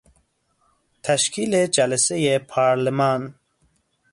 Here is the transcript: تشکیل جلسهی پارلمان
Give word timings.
تشکیل 1.03 1.65
جلسهی 1.67 2.39
پارلمان 2.39 3.35